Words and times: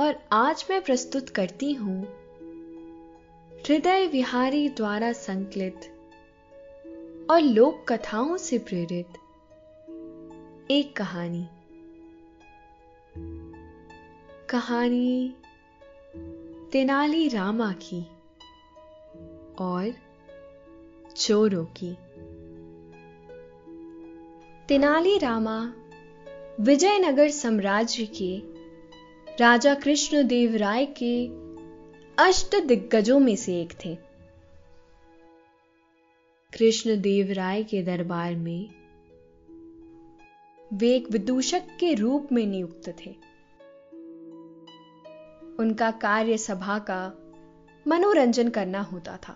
और 0.00 0.28
आज 0.32 0.66
मैं 0.70 0.82
प्रस्तुत 0.82 1.28
करती 1.28 1.72
हूँ 1.72 2.02
हृदय 3.52 4.06
विहारी 4.06 4.68
द्वारा 4.68 5.12
संकलित 5.12 5.76
और 7.30 7.40
लोक 7.40 7.92
कथाओं 7.92 8.36
से 8.36 8.58
प्रेरित 8.58 9.08
एक 10.70 10.96
कहानी। 10.96 11.48
कहानी 14.50 15.34
तेनाली 16.72 17.28
रामा 17.28 17.72
की 17.72 18.06
और 19.58 19.94
चोरों 21.16 21.64
की। 21.64 21.96
तेनाली 24.68 25.18
रामा 25.18 25.72
विजयनगर 26.60 27.30
साम्राज्य 27.30 28.06
के 28.06 28.55
राजा 29.40 29.74
कृष्णदेव 29.74 30.56
राय 30.56 30.86
के 31.02 31.26
अष्ट 32.22 32.64
दिग्गजों 32.64 33.18
में 33.20 33.36
से 33.36 33.60
एक 33.60 33.72
थे। 33.72 33.94
कृष्णदेव 36.58 37.32
राय 37.32 37.62
के 37.62 37.82
दरबार 37.82 38.34
में 38.34 38.70
वे 40.72 40.94
एक 40.94 41.10
विदूषक 41.10 41.62
के 41.80 41.94
रूप 41.94 42.28
में 42.32 42.46
नियुक्त 42.46 42.88
थे। 42.88 43.10
उनका 45.58 45.90
कार्य 45.90 46.38
सभा 46.38 46.78
का 46.78 47.18
मनोरंजन 47.86 48.48
करना 48.48 48.80
होता 48.80 49.16
था। 49.16 49.32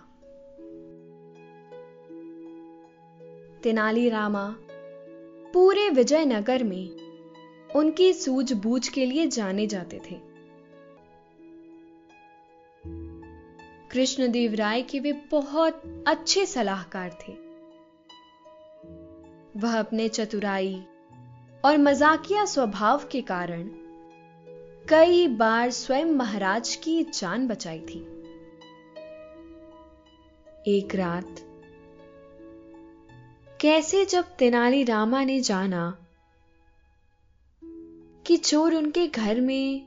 तेनालीरामा 3.63 4.57
पूरे 5.53 5.91
विजयनगर 5.91 6.65
में 6.65 7.00
उनकी 7.77 8.13
सूझबूझ 8.13 8.89
के 8.89 9.07
लिए 9.07 9.27
जाने 9.27 9.67
जाते 9.67 10.01
थे। 10.11 10.21
कृष्णदेव 13.91 14.55
राय 14.55 14.83
के 14.83 15.01
वे 15.01 15.13
बहुत 15.13 16.05
अच्छे 16.09 16.47
सलाहकार 16.47 17.11
थे। 17.11 17.33
वह 19.57 19.79
अपने 19.79 20.09
चतुराई 20.09 20.85
और 21.65 21.79
मजाकिया 21.79 22.45
स्वभाव 22.45 23.09
के 23.13 23.21
कारण 23.21 23.69
कई 24.89 25.29
बार 25.29 25.71
स्वयं 25.71 26.05
महाराज 26.05 26.75
की 26.77 27.03
जान 27.05 27.47
बचाई 27.49 27.81
थी। 27.81 27.99
एक 30.67 30.95
रात, 30.95 31.37
कैसे 33.61 34.05
जब 34.05 34.25
तेनाली 34.25 34.85
रामा 34.85 35.25
ने 35.25 35.41
जाना 35.41 36.00
कि 38.27 38.37
चोर 38.37 38.75
उनके 38.75 39.07
घर 39.07 39.41
में 39.41 39.87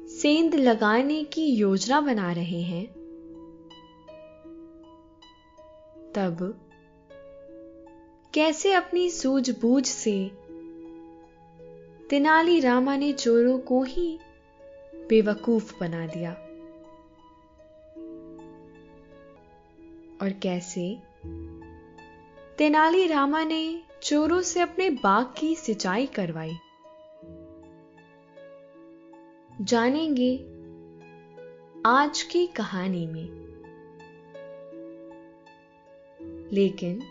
सेंध 0.00 0.54
लगाने 0.54 1.24
की 1.24 1.46
योजना 1.46 2.00
बना 2.00 2.32
रहे 2.32 2.62
हैं। 2.62 2.86
तब 6.14 6.60
कैसे 8.34 8.72
अपनी 8.72 9.10
सूझबूझ 9.10 9.86
से 9.86 10.30
तेनाली 12.10 12.60
रामा 12.60 12.96
ने 12.96 13.12
चोरों 13.12 13.58
को 13.58 13.82
ही 13.82 14.18
बेवकूफ़ 15.08 15.80
बना 15.80 16.06
दिया? 16.06 16.30
और 20.22 20.32
कैसे 20.32 20.98
तेनाली 22.58 23.06
रामा 23.06 23.44
ने 23.44 23.82
चोरों 24.02 24.42
से 24.42 24.60
अपने 24.60 24.90
बाग 24.90 25.34
की 25.38 25.54
सिंचाई 25.54 26.06
करवाई? 26.06 26.52
जानेंगे 29.60 30.36
आज 31.86 32.22
की 32.22 32.46
कहानी 32.46 33.06
में। 33.06 33.28
लेकिन 36.52 37.02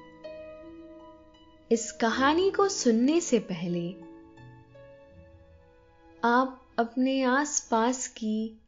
इस 1.72 1.92
कहानी 1.92 2.52
को 2.52 2.68
सुनने 2.68 3.22
से 3.22 3.40
पहले 3.40 3.92
आप 6.24 6.62
अपने 6.80 7.24
आसपास 7.24 8.08
की 8.08 8.62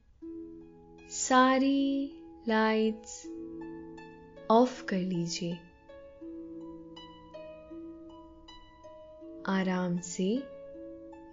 सारी 1.09 2.11
लाइट्स 2.47 3.27
ऑफ़ 4.51 4.85
कर 4.85 4.97
लीजिए। 4.97 5.53
आराम 9.45 9.97
से 9.97 10.43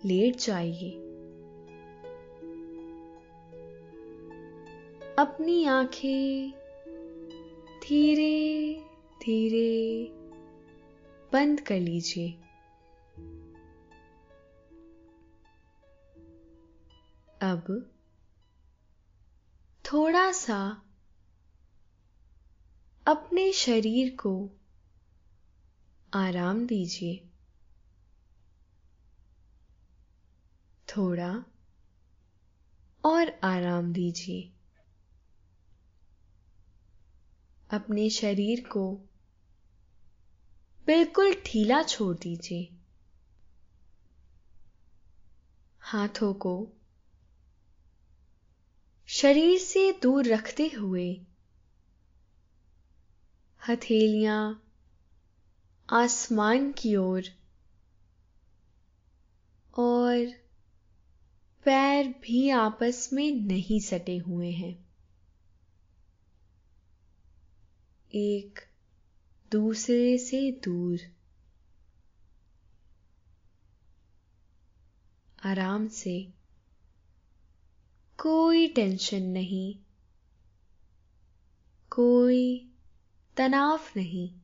लेट 0.04 0.36
जाइए। 0.36 1.12
अपनी 5.22 5.65
आँखें 5.65 6.50
धीरे 7.83 8.75
धीरे 9.21 10.09
बंद 11.33 11.60
कर 11.60 11.81
लीजिए। 11.81 12.31
अब 17.43 17.91
थोड़ा 19.84 20.33
सा 20.33 20.83
अपने 23.06 23.53
शरीर 23.53 24.16
को 24.16 24.50
आराम 26.15 26.66
दीजिए। 26.66 27.28
थोड़ा 30.89 31.44
और 33.04 33.41
आराम 33.44 33.93
दीजिए। 33.93 34.53
अपने 37.72 38.10
शरीर 38.10 38.69
को। 38.69 39.00
बिल्कुल 40.87 41.34
ढीला 41.34 41.83
छोड़ 41.83 42.16
दीजिए। 42.16 42.72
हाथों 45.81 46.34
को। 46.34 46.69
शरीर 49.06 49.59
से 49.59 49.99
दूर 50.03 50.25
रखते 50.27 50.66
हुए। 50.69 51.21
हथेलियाँ 53.69 54.72
आसमान 55.93 56.72
की 56.72 56.97
ओर। 56.97 57.25
और, 59.78 60.27
पैर 61.65 62.09
भी 62.09 62.50
आपस 62.50 63.10
में 63.12 63.33
नहीं 63.33 63.81
सटे 63.81 64.19
हुए 64.19 64.50
हैं। 64.50 64.91
एक 68.15 68.61
दूसरे 69.50 70.19
से 70.19 70.53
दूर। 70.53 71.00
आराम 75.45 75.89
से। 75.89 76.34
कोई 78.19 78.69
टेंशन 78.69 79.22
नहीं। 79.22 79.78
कोई 81.91 82.72
तनाव 83.36 83.81
नहीं। 83.97 84.41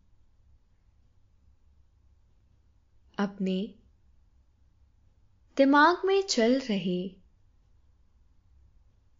अपने 3.19 3.75
दिमाग 5.56 6.02
में 6.04 6.22
चल 6.22 6.60
रहे 6.60 7.16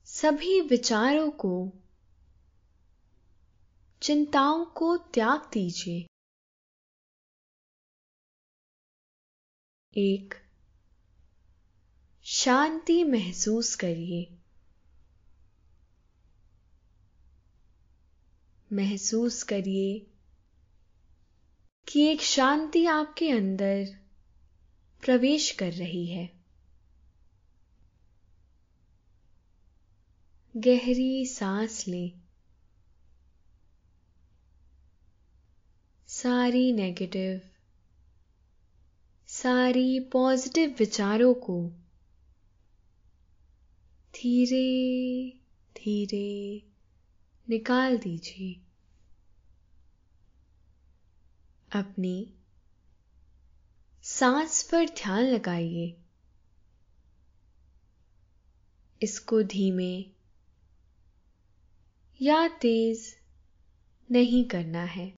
सभी 0.05 0.61
विचारों 0.61 1.31
को 1.31 1.73
चिंताओं 4.03 4.65
को 4.65 4.97
त्याग 4.97 5.41
दीजिए। 5.53 6.07
एक, 9.97 10.35
शांति 12.25 13.05
महसूस 13.05 13.75
करिए। 13.75 14.39
महसूस 18.73 19.43
करिए 19.43 20.07
कि 21.89 22.01
एक 22.01 22.21
शांति 22.21 22.87
आपके 22.87 23.31
अंदर 23.31 23.85
प्रवेश 25.01 25.51
कर 25.51 25.73
रही 25.73 26.07
है। 26.07 26.45
गहरी 30.57 31.27
सांस 31.27 31.89
लें। 31.89 32.28
सारी 36.23 36.73
नेगेटिव 36.73 37.41
सारी 39.27 40.01
पॉजिटिव 40.01 40.77
विचारों 40.79 41.35
को 41.35 41.69
धीरे 44.15 45.31
धीरे 45.77 46.63
निकाल 47.49 47.99
दीजिए। 47.99 48.61
अपनी 51.79 52.35
सांस 54.03 54.63
पर 54.63 54.85
ध्यान 54.85 55.25
लगाइए। 55.25 55.97
इसको 59.03 59.43
धीमे 59.43 60.05
या 62.23 62.49
तेज 62.49 63.17
नहीं 64.11 64.45
करना 64.45 64.85
है। 64.85 65.18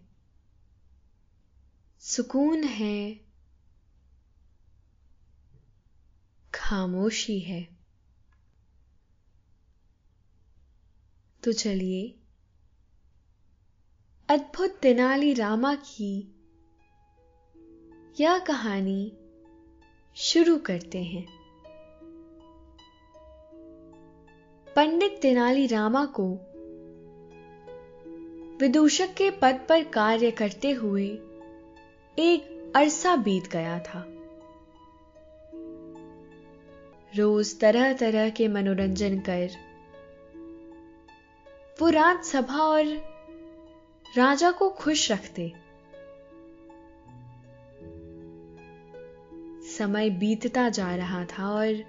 सुकून 2.03 2.63
है, 2.63 3.13
खामोशी 6.53 7.39
है। 7.39 7.67
तो 11.43 11.51
चलिए, 11.51 12.19
अद्भुत 14.29 14.69
तेनाली 14.69 15.33
रामा 15.33 15.75
की 15.75 16.35
यह 18.19 18.39
कहानी 18.39 19.17
शुरू 20.15 20.57
करते 20.57 21.03
हैं। 21.03 21.25
पंडित 24.75 25.19
तेनाली 25.21 25.67
रामा 25.67 26.05
को 26.05 26.33
विदूषक 28.57 29.13
के 29.13 29.31
पद 29.31 29.65
पर 29.69 29.83
कार्य 29.83 30.31
करते 30.31 30.71
हुए 30.71 31.19
एक 32.19 32.73
अरसा 32.75 33.15
बीत 33.15 33.47
गया 33.47 33.79
था। 33.79 34.05
रोज 37.15 37.59
तरह 37.59 37.93
तरह 37.93 38.29
के 38.29 38.47
मनोरंजन 38.47 39.19
कर। 39.19 39.49
वो 41.81 41.89
रात 41.89 42.23
सभा 42.23 42.57
और 42.57 42.85
राजा 44.17 44.51
को 44.51 44.69
खुश 44.69 45.11
रखते। 45.11 45.53
समय 49.77 50.09
बीतता 50.09 50.69
जा 50.69 50.95
रहा 50.95 51.25
था 51.25 51.49
और 51.49 51.83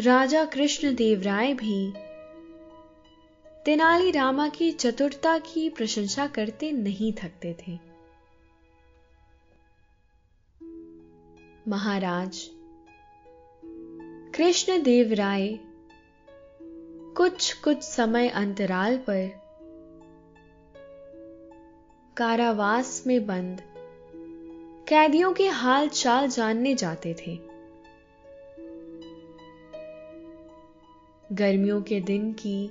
राजा 0.00 0.44
कृष्णदेव 0.44 1.22
राय 1.22 1.54
भी 1.54 1.92
तेनाली 3.64 4.10
रामा 4.10 4.48
की 4.48 4.70
चतुरता 4.72 5.38
की 5.38 5.70
प्रशंसा 5.70 6.26
करते 6.26 6.72
नहीं 6.72 7.12
थकते 7.12 7.56
थे। 7.68 7.83
महाराज। 11.68 12.50
कृष्णदेव 14.34 15.12
राय 15.12 15.58
कुछ 17.16 17.52
कुछ 17.52 17.82
समय 17.82 18.28
अंतराल 18.28 18.96
पर 18.96 19.30
कारावास 22.16 23.04
में 23.06 23.26
बंद, 23.26 23.60
कैदियों 24.88 25.32
के 25.32 25.48
हाल 25.48 25.88
चाल 25.88 26.28
जानने 26.28 26.74
जाते 26.74 27.14
थे। 27.14 27.38
गर्मियों 31.32 31.82
के 31.82 32.00
दिन 32.00 32.32
की 32.32 32.70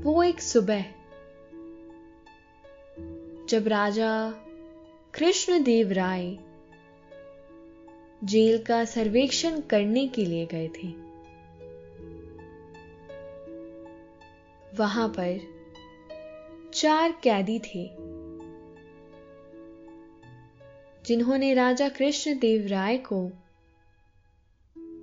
वो 0.00 0.22
एक 0.22 0.40
सुबह, 0.40 0.84
जब 3.48 3.68
राजा 3.68 4.30
कृष्णदेव 5.14 5.92
राय 5.92 6.43
जेल 8.24 8.58
का 8.58 8.84
सर्वेक्षण 8.84 9.60
करने 9.60 10.06
के 10.08 10.24
लिए 10.24 10.46
गए 10.46 10.68
थे। 10.68 10.88
वहाँ 14.78 15.08
पर 15.08 15.40
चार 16.74 17.12
कैदी 17.22 17.58
थे, 17.58 17.84
जिन्होंने 21.04 21.52
राजा 21.54 21.88
कृष्णदेव 21.88 22.66
राय 22.66 22.98
को 22.98 23.20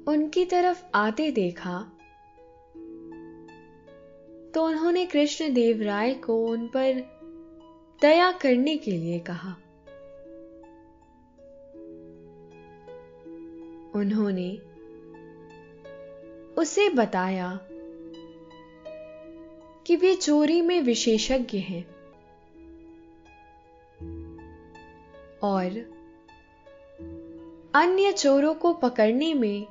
उनकी 0.07 0.45
तरफ़ 0.45 0.83
आते 0.95 1.31
देखा 1.31 1.79
तो 4.53 4.65
उन्होंने 4.65 5.05
कृष्णदेव 5.05 5.81
राय 5.81 6.13
को 6.13 6.45
उन 6.47 6.67
पर 6.67 7.01
दया 8.01 8.31
करने 8.31 8.77
के 8.77 8.91
लिए 8.91 9.19
कहा। 9.19 9.55
उन्होंने 13.95 14.57
उसे 16.57 16.89
बताया 16.89 17.59
कि 19.87 19.95
वे 19.95 20.15
चोरी 20.15 20.61
में 20.61 20.81
विशेषज्ञ 20.81 21.57
हैं 21.57 21.85
और 25.43 25.77
अन्य 27.75 28.11
चोरों 28.11 28.53
को 28.53 28.73
पकड़ने 28.73 29.33
में 29.33 29.67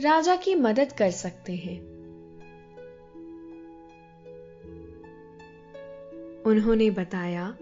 राजा 0.00 0.36
की 0.36 0.54
मदद 0.54 0.92
कर 0.92 1.10
सकते 1.10 1.52
हैं। 1.52 1.80
उन्होंने 6.42 6.90
बताया 6.90 7.56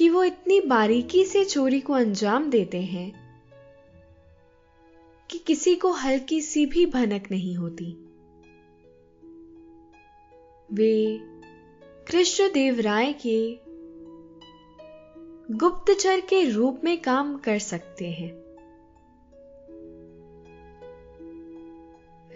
कि 0.00 0.08
वो 0.08 0.24
इतनी 0.24 0.60
बारीकी 0.60 1.24
से 1.24 1.44
चोरी 1.44 1.80
को 1.80 1.92
अंजाम 1.92 2.50
देते 2.50 2.80
हैं 2.80 3.12
कि 5.30 5.38
किसी 5.38 5.74
को 5.76 5.92
हल्की 5.92 6.40
सी 6.40 6.66
भी 6.66 6.86
भनक 6.86 7.30
नहीं 7.30 7.56
होती। 7.56 7.92
वे 10.72 11.20
कृष्णदेव 12.10 12.80
राय 12.80 13.12
के 13.12 13.58
गुप्तचर 15.54 16.20
के 16.20 16.50
रूप 16.50 16.80
में 16.84 17.00
काम 17.00 17.38
कर 17.38 17.58
सकते 17.58 18.10
हैं। 18.10 18.32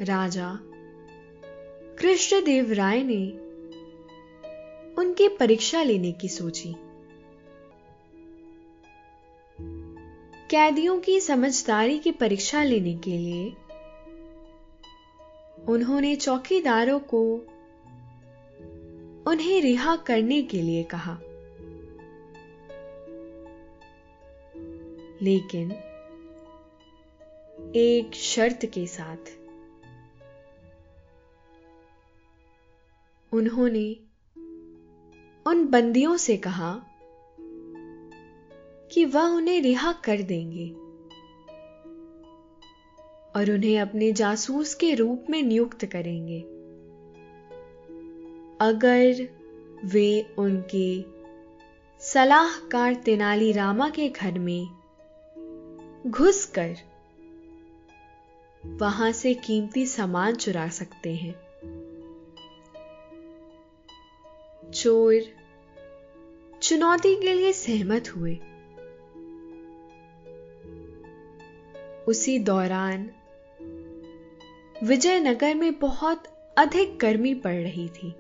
राजा 0.04 0.58
कृष्णदेव 1.98 2.72
राय 2.72 3.02
ने 3.02 3.30
उनकी 4.94 5.28
परीक्षा 5.28 5.82
लेने 5.82 6.12
की 6.12 6.28
सोची। 6.28 6.74
कैदियों 10.54 11.00
की 11.00 11.20
समझदारी 11.20 11.98
की 11.98 12.10
परीक्षा 12.10 12.62
लेने 12.62 12.94
के 12.94 13.10
लिए 13.10 13.56
उन्होंने 15.68 16.16
चौकीदारों 16.16 17.00
को 17.00 17.34
उन्हें 19.30 19.60
रिहा 19.62 19.96
करने 19.96 20.42
के 20.42 20.62
लिए 20.62 20.82
कहा। 20.82 21.18
लेकिन 25.22 25.72
एक 27.76 28.14
शर्त 28.14 28.66
के 28.66 28.86
साथ 28.86 29.38
उन्होंने 33.34 33.96
उन 35.46 35.66
बंदियों 35.66 36.16
से 36.16 36.36
कहा 36.36 36.86
कि 38.94 39.04
वह 39.04 39.22
उन्हें 39.22 39.60
रिहा 39.60 39.92
कर 39.92 40.22
देंगे। 40.22 40.68
और 43.36 43.50
उन्हें 43.50 43.80
अपने 43.80 44.12
जासूस 44.12 44.74
के 44.74 44.94
रूप 44.94 45.26
में 45.30 45.42
नियुक्त 45.42 45.84
करेंगे। 45.84 46.40
अगर 48.60 49.28
वे 49.84 50.34
उनके 50.38 51.04
सलाहकार 52.00 52.94
तेनाली 52.94 53.52
रामा 53.52 53.88
के 53.88 54.08
घर 54.08 54.38
में 54.38 54.68
घुसकर 56.06 56.76
वहाँ 58.66 59.12
से 59.12 59.34
कीमती 59.34 59.86
सामान 59.86 60.34
चुरा 60.34 60.68
सकते 60.68 61.14
हैं। 61.14 61.34
चोर 64.72 65.22
चुनौती 66.62 67.16
के 67.16 67.32
लिए 67.32 67.52
सहमत 67.52 68.16
हुए। 68.16 68.38
उसी 72.08 72.38
दौरान 72.38 73.10
विजयनगर 74.82 75.54
में 75.54 75.78
बहुत 75.78 76.24
अधिक 76.58 76.98
गर्मी 76.98 77.34
पड़ 77.34 77.54
रही 77.54 77.88
थी। 77.88 78.14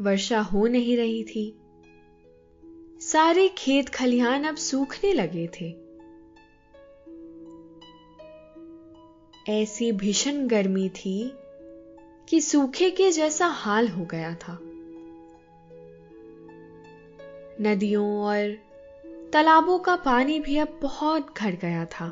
वर्षा 0.00 0.40
हो 0.40 0.66
नहीं 0.66 0.96
रही 0.96 1.24
थी। 1.24 1.60
सारे 3.00 3.48
खेत 3.48 3.88
खलिहान 3.88 4.44
अब 4.44 4.56
सूखने 4.56 5.12
लगे 5.12 5.46
थे। 5.46 5.90
ऐसी 9.62 9.92
भीषण 9.92 10.46
गर्मी 10.46 10.88
थी 10.88 11.32
कि 12.28 12.40
सूखे 12.40 12.90
के 12.90 13.10
जैसा 13.10 13.46
हाल 13.46 13.88
हो 13.88 14.04
गया 14.04 14.34
था। 14.34 14.58
नदियों 17.60 18.20
और 18.20 18.69
तालाबों 19.32 19.78
का 19.78 19.96
पानी 19.96 20.38
भी 20.40 20.56
अब 20.56 20.78
बहुत 20.82 21.38
घट 21.38 21.60
गया 21.60 21.84
था। 21.84 22.06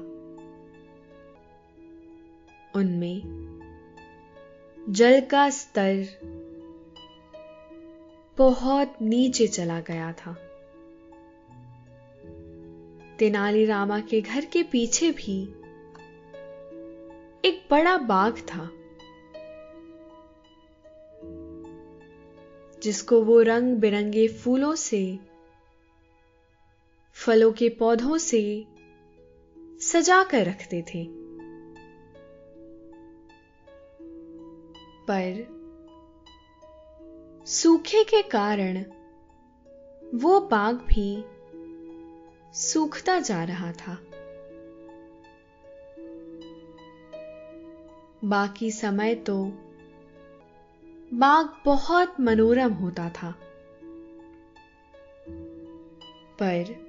उनमें 2.75 3.23
जल 4.89 5.21
का 5.21 5.51
स्तर 5.51 6.05
बहुत 8.39 8.95
नीचे 9.03 9.47
चला 9.47 9.81
गया 9.81 10.13
था। 10.13 10.37
तेनालीरामा 13.19 14.01
के 14.01 14.21
घर 14.21 14.45
के 14.45 14.63
पीछे 14.63 15.11
भी 15.11 15.41
एक 17.45 17.63
बड़ा 17.71 17.97
बाग 17.97 18.39
था, 18.39 18.71
जिसको 22.83 23.23
वो 23.23 23.41
रंग 23.43 23.77
बिरंगे 23.77 24.29
फूलों 24.29 24.75
से 24.75 25.19
फलों 27.25 27.53
के 27.53 27.69
पौधों 27.69 28.19
से 28.19 28.67
सजा 29.81 30.25
कर 30.25 30.45
रखते 30.45 30.83
थे। 30.83 31.09
पर 35.11 35.59
सूखे 37.47 38.05
के 38.05 38.23
कारण 38.23 38.85
वो 40.15 40.41
बाग 40.41 40.77
भी 40.77 41.25
सूखता 42.55 43.21
जा 43.21 43.45
रहा 43.45 43.73
था। 43.73 43.99
बाकी 48.25 48.71
समय 48.71 49.15
तो 49.15 49.45
बाग 51.15 51.63
बहुत 51.65 52.21
मनोरम 52.21 52.73
होता 52.73 53.11
था। 53.11 53.35
पर 56.43 56.88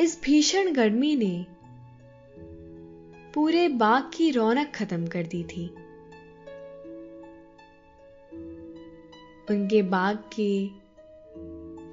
इस 0.00 0.22
भीषण 0.22 0.72
गर्मी 0.72 1.16
ने 1.16 1.46
पूरे 3.34 3.68
बाग 3.68 4.10
की 4.14 4.30
रौनक 4.30 4.72
खत्म 4.74 5.06
कर 5.06 5.22
दी 5.26 5.44
थी। 5.44 5.68
उनके 9.50 9.82
बाग 9.82 10.16
के 10.40 10.68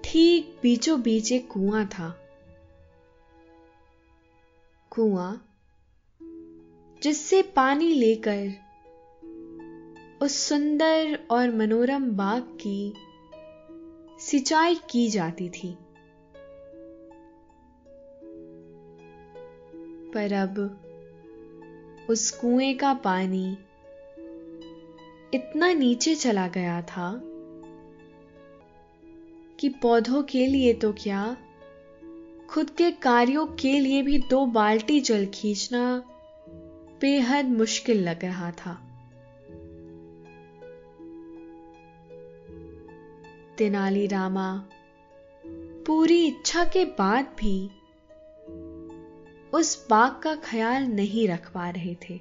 ठीक 0.03 0.59
बीचों 0.61 1.01
बीच 1.01 1.31
एक 1.31 1.51
कुआँ 1.51 1.85
था। 1.85 2.19
कुआँ 4.91 5.47
जिससे 7.03 7.41
पानी 7.41 7.89
लेकर 7.93 8.53
उस 10.21 10.35
सुंदर 10.35 11.27
और 11.31 11.51
मनोरम 11.51 12.11
बाग 12.11 12.41
की 12.41 12.93
सिंचाई 14.19 14.75
की 14.75 15.09
जाती 15.09 15.49
थी। 15.49 15.77
पर 20.13 20.33
अब 20.33 20.79
उस 22.09 22.31
कुएँ 22.31 22.73
का 22.73 22.93
पानी 22.93 23.57
इतना 25.33 25.73
नीचे 25.73 26.15
चला 26.15 26.47
गया 26.47 26.81
था 26.81 27.21
कि 29.59 29.69
पौधों 29.69 30.23
के 30.23 30.47
लिए 30.47 30.73
तो 30.73 30.93
क्या, 30.93 31.37
खुद 32.49 32.69
के 32.69 32.91
कार्यों 32.91 33.45
के 33.45 33.79
लिए 33.79 34.01
भी 34.01 34.17
दो 34.17 34.45
बाल्टी 34.45 34.99
जल 35.01 35.25
खींचना 35.25 36.03
बेहद 37.01 37.45
मुश्किल 37.45 38.09
लग 38.09 38.25
रहा 38.25 38.51
था। 38.51 38.73
तेनालीरामा 43.57 44.65
पूरी 45.87 46.27
इच्छा 46.27 46.63
के 46.63 46.85
बाद 46.85 47.25
भी 47.39 47.69
उस 49.53 49.87
बाग 49.89 50.21
का 50.21 50.35
ख्याल 50.35 50.83
नहीं 50.83 51.27
रख 51.27 51.51
पा 51.53 51.69
रहे 51.69 51.95
थे। 51.95 52.19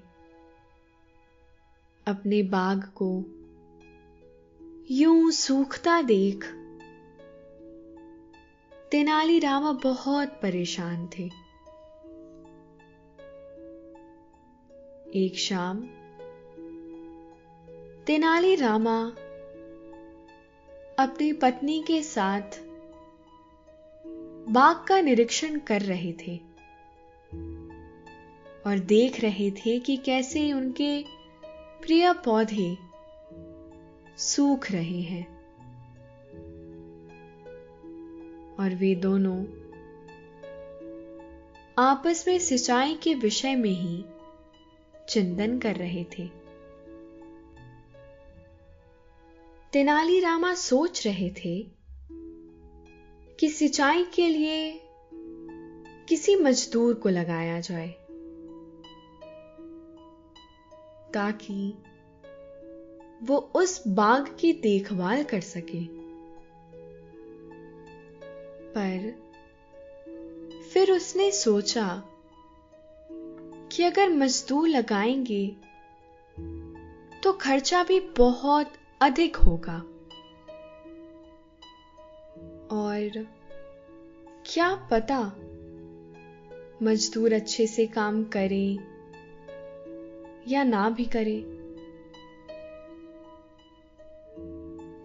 अपने 2.06 2.42
बाग 2.42 2.82
को 3.02 3.24
यूँ 4.90 5.30
सूखता 5.30 6.02
देख 6.02 6.44
तेनालीरामा 8.90 9.72
बहुत 9.72 10.28
परेशान 10.28 11.06
थे। 11.06 11.24
एक 15.26 15.38
शाम 15.38 15.80
तेनालीरामा 18.06 19.06
अपनी 20.98 21.32
पत्नी 21.32 21.82
के 21.82 22.02
साथ 22.02 22.60
बाग 24.48 24.84
का 24.86 25.00
निरीक्षण 25.00 25.58
कर 25.58 25.82
रहे 25.82 26.12
थे। 26.12 26.51
और 28.66 28.78
देख 28.78 29.20
रहे 29.20 29.50
थे 29.50 29.78
कि 29.78 29.96
कैसे 29.96 30.52
उनके 30.52 31.04
प्रिय 31.82 32.12
पौधे 32.12 32.78
सूख 34.18 34.70
रहे 34.70 35.00
हैं। 35.00 35.42
और 38.56 38.74
वे 38.74 38.94
दोनों 38.94 39.44
आपस 41.78 42.24
में 42.28 42.38
सिंचाई 42.38 42.94
के 42.94 43.14
विषय 43.14 43.54
में 43.54 43.70
ही 43.70 44.04
चिंतन 45.08 45.58
कर 45.58 45.76
रहे 45.76 46.04
थे। 46.04 46.42
तेनालीरामा 49.72 50.54
सोच 50.54 51.06
रहे 51.06 51.30
थे 51.30 51.66
कि 53.40 53.48
सिंचाई 53.48 54.04
के 54.04 54.28
लिए 54.28 54.88
किसी 56.08 56.36
मजदूर 56.36 56.94
को 56.94 57.08
लगाया 57.08 57.60
जाए 57.60 57.88
ताकि 61.14 61.74
वो 63.22 63.36
उस 63.54 63.82
बाग 63.88 64.36
की 64.40 64.52
देखभाल 64.52 65.22
कर 65.22 65.40
सके। 65.40 65.84
पर 68.74 69.22
फिर 70.72 70.92
उसने 70.92 71.30
सोचा 71.30 72.02
कि 73.72 73.82
अगर 73.82 74.08
मजदूर 74.08 74.68
लगाएँगे 74.68 75.56
तो 77.22 77.32
खर्चा 77.32 77.84
भी 77.84 78.00
बहुत 78.00 78.72
अधिक 79.02 79.36
होगा। 79.36 79.78
और 82.76 83.26
क्या 84.46 84.74
पता 84.90 85.32
मजदूर 86.82 87.32
अच्छे 87.32 87.66
से 87.66 87.86
काम 87.86 88.22
करें 88.24 88.78
या 90.48 90.62
ना 90.64 90.88
भी 90.90 91.04
करें, 91.06 91.42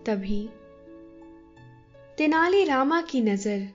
तभी 0.04 0.50
तेनाली 2.18 2.64
रामा 2.64 3.02
की 3.02 3.22
नज़र 3.22 3.68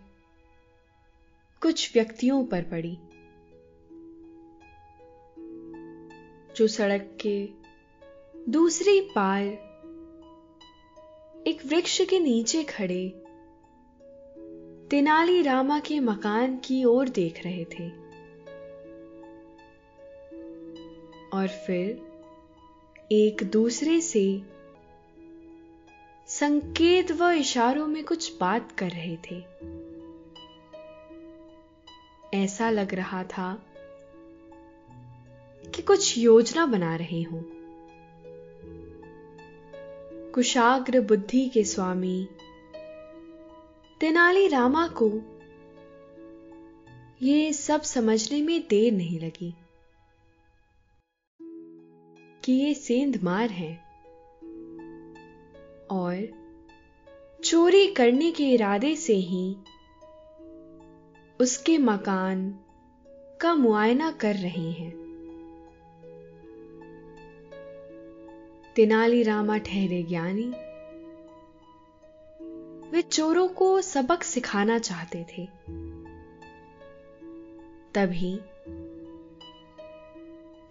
कुछ 1.63 1.91
व्यक्तियों 1.95 2.45
पर 2.45 2.63
पड़ी, 2.63 2.97
जो 6.57 6.67
सड़क 6.67 7.17
के 7.27 7.49
दूसरी 8.51 9.01
पार 9.17 9.45
एक 11.47 11.67
वृक्ष 11.67 12.01
के 12.01 12.19
नीचे 12.19 12.63
खड़े 12.65 13.22
तेनाली 14.93 15.43
रामा 15.43 15.81
के 15.81 16.01
मकान 16.01 16.57
की 16.57 16.85
ओर 16.85 17.09
देख 17.09 17.45
रहे 17.45 17.65
थे। 17.65 17.89
और 21.33 21.49
फिर 21.49 22.03
एक 23.13 23.43
दूसरे 23.43 24.01
से 24.01 24.43
संकेत 26.27 27.13
व 27.13 27.31
इशारों 27.31 27.87
में 27.87 28.05
कुछ 28.05 28.39
बात 28.41 28.73
कर 28.73 28.91
रहे 28.91 29.17
थे। 29.17 29.45
ऐसा 32.45 32.71
लग 32.71 32.95
रहा 32.95 33.25
था 33.25 33.63
कि 35.75 35.83
कुछ 35.83 36.19
योजना 36.19 36.67
बना 36.67 36.97
रहे 36.97 37.23
हों। 37.23 37.43
कुशाग्र 40.33 41.01
बुद्धि 41.01 41.49
के 41.49 41.65
स्वामी 41.65 42.29
तेनाली 44.03 44.49
रामा 44.49 44.89
को 45.03 45.13
ये 47.23 47.53
सब 47.53 47.83
समझने 47.83 48.43
में 48.43 48.65
देर 48.71 48.93
नहीं 48.93 49.21
लगी 49.21 49.55
कि 52.45 52.53
ये 52.53 52.75
सेंध 52.75 53.23
मार 53.23 53.51
है 53.51 53.77
और 55.91 56.29
चोरी 57.45 57.87
करने 57.87 58.31
के 58.31 58.51
इरादे 58.51 58.97
से 58.97 59.15
ही 59.15 59.57
उसके 61.41 61.79
मकान 61.79 62.59
का 63.41 63.55
मुआयना 63.55 64.11
कर 64.11 64.35
रहे 64.35 64.71
हैं। 64.71 64.93
तेनाली 68.77 69.23
रामा 69.23 69.59
ठहरे 69.59 70.03
ज्ञानी 70.03 70.72
वे 72.93 73.03
चोरों 73.03 73.49
को 73.49 73.81
सबक 73.81 74.23
सिखाना 74.23 74.79
चाहते 74.79 75.27
थे। 75.33 75.47
तभी 77.95 78.41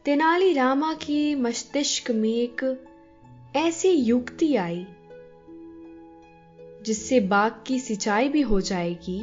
तेनाली 0.05 0.53
रामा 0.53 0.93
के 0.93 1.35
मस्तिष्क 1.35 2.11
में 2.11 2.29
एक 2.29 2.83
ऐसी 3.55 3.89
युक्ति 3.89 4.55
आई, 4.55 4.87
जिससे 6.81 7.19
बाग 7.19 7.63
की 7.67 7.79
सिंचाई 7.79 8.29
भी 8.29 8.41
हो 8.41 8.61
जाएगी 8.61 9.21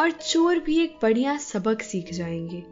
और 0.00 0.10
चोर 0.10 0.58
भी 0.58 0.78
एक 0.80 0.98
बढ़िया 1.02 1.36
सबक 1.36 1.82
सीख 1.82 2.12
जाएँगे। 2.12 2.64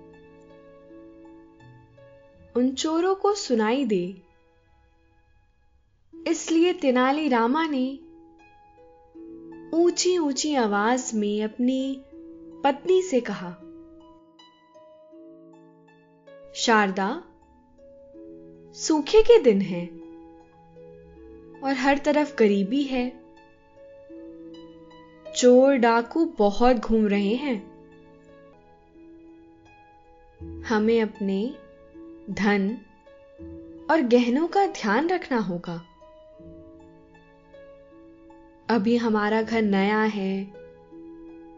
उन 2.56 2.74
चोरों 2.74 3.14
को 3.14 3.34
सुनाई 3.34 3.84
दे, 3.84 4.22
इसलिए 6.26 6.72
तेनाली 6.72 7.28
रामा 7.28 7.66
ने 7.66 7.98
ऊँची 9.74 10.18
ऊँची 10.18 10.54
आवाज़ 10.54 11.16
में 11.16 11.44
अपनी 11.44 12.02
पत्नी 12.64 13.02
से 13.02 13.20
कहा, 13.20 13.50
शारदा, 16.54 17.22
सूखे 18.74 19.22
के 19.22 19.42
दिन 19.42 19.60
हैं 19.60 19.88
और 21.60 21.72
हर 21.72 21.98
तरफ़ 21.98 22.36
गरीबी 22.36 22.82
है। 22.82 23.20
चोर 25.36 25.76
डाकू 25.76 26.24
बहुत 26.24 26.76
घूम 26.76 27.06
रहे 27.06 27.34
हैं। 27.34 27.70
हमें 30.62 31.02
अपने 31.02 31.54
धन 32.30 32.78
और 33.90 34.00
गहनों 34.00 34.48
का 34.48 34.66
ध्यान 34.66 35.08
रखना 35.08 35.38
होगा। 35.38 35.89
अभी 38.70 38.96
हमारा 38.96 39.42
घर 39.42 39.62
नया 39.62 40.02
है 40.02 40.44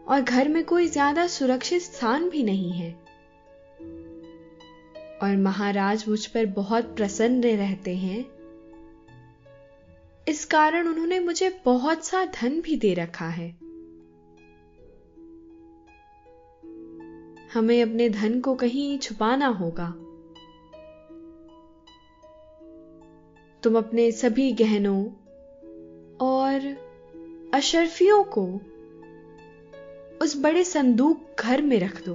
और 0.07 0.21
घर 0.21 0.47
में 0.47 0.63
कोई 0.63 0.87
ज़्यादा 0.87 1.27
सुरक्षित 1.27 1.81
स्थान 1.81 2.29
भी 2.29 2.43
नहीं 2.43 2.71
है। 2.71 2.91
और 5.23 5.35
महाराज 5.37 6.05
मुझ 6.09 6.25
पर 6.25 6.45
बहुत 6.45 6.95
प्रसन्न 6.95 7.43
रहते 7.43 7.95
हैं। 7.95 8.25
इस 10.27 10.45
कारण 10.45 10.87
उन्होंने 10.87 11.19
मुझे 11.19 11.49
बहुत 11.65 12.05
सा 12.05 12.25
धन 12.25 12.59
भी 12.61 12.75
दे 12.75 12.93
रखा 12.93 13.27
है। 13.27 13.49
हमें 17.53 17.81
अपने 17.81 18.09
धन 18.09 18.39
को 18.41 18.55
कहीं 18.55 18.97
छुपाना 18.99 19.47
होगा। 19.47 19.89
तुम 23.63 23.77
अपने 23.77 24.11
सभी 24.11 24.51
गहनों 24.51 25.03
और 26.21 26.75
अशरफियों 27.53 28.23
को 28.37 28.45
उस 30.21 30.37
बड़े 30.37 30.63
संदूक 30.63 31.35
घर 31.39 31.61
में 31.61 31.79
रख 31.79 32.05
दो। 32.05 32.13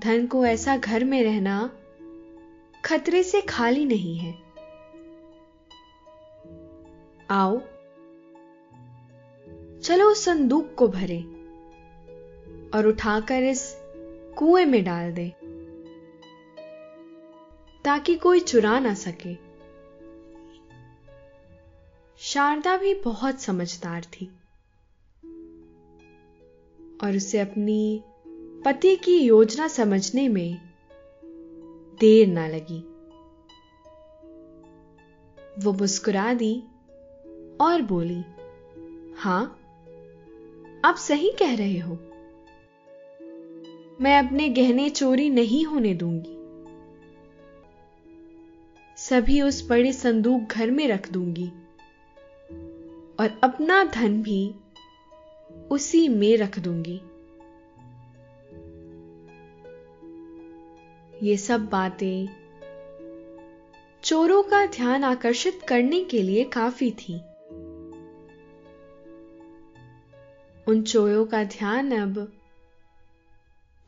धन 0.00 0.26
को 0.26 0.44
ऐसा 0.46 0.76
घर 0.76 1.04
में 1.04 1.22
रहना 1.24 1.70
खतरे 2.84 3.22
से 3.22 3.40
खाली 3.40 3.84
नहीं 3.84 4.16
है। 4.18 4.32
आओ, 7.30 7.60
चलो 9.82 10.10
उस 10.10 10.24
संदूक 10.24 10.74
को 10.74 10.88
भरे 10.88 11.20
और 12.74 12.86
उठाकर 12.86 13.42
इस 13.42 13.76
कुएँ 14.38 14.64
में 14.64 14.84
डाल 14.84 15.12
दे, 15.12 15.28
ताकि 17.84 18.16
कोई 18.16 18.40
चुरा 18.40 18.78
ना 18.78 18.94
सके। 18.94 19.49
शारदा 22.22 22.76
भी 22.76 22.94
बहुत 22.94 23.40
समझदार 23.40 24.02
थी 24.04 24.26
और 27.04 27.16
उसे 27.16 27.38
अपनी 27.38 28.02
पति 28.64 28.96
की 28.96 29.18
योजना 29.18 29.68
समझने 29.68 30.28
में 30.28 30.58
देर 32.00 32.28
ना 32.28 32.48
लगी। 32.48 32.80
वो 35.64 35.72
मुस्कुरा 35.72 36.34
दी 36.34 36.62
और 37.60 37.82
बोली, 37.82 38.24
हाँ, 39.16 39.58
आप 40.84 40.94
सही 40.94 41.32
कह 41.38 41.56
रहे 41.56 41.78
हो। 41.78 41.94
मैं 44.00 44.26
अपने 44.26 44.48
गहने 44.48 44.90
चोरी 44.90 45.30
नहीं 45.30 45.64
होने 45.64 45.94
दूँगी। 45.94 46.36
सभी 48.96 49.42
उस 49.42 49.68
बड़े 49.68 49.92
संदूक 49.92 50.40
घर 50.40 50.70
में 50.70 50.88
रख 50.88 51.12
दूँगी। 51.12 51.52
और 53.20 53.40
अपना 53.42 53.84
धन 53.84 54.22
भी 54.22 54.54
उसी 55.70 56.08
में 56.08 56.36
रख 56.36 56.58
दूँगी। 56.58 57.00
ये 61.26 61.36
सब 61.36 61.66
बातें 61.66 62.28
चोरों 64.02 64.42
का 64.42 64.66
ध्यान 64.66 65.04
आकर्षित 65.04 65.60
करने 65.68 66.04
के 66.04 66.22
लिए 66.22 66.44
काफ़ी 66.44 66.90
थी। 66.90 67.14
उन 70.68 70.82
चोरों 70.82 71.26
का 71.26 71.44
ध्यान 71.44 71.90
अब 71.92 72.32